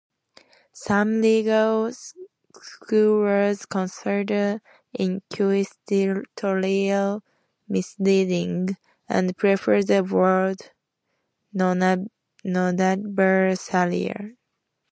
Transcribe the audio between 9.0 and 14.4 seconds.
and prefer the word nonadversarial.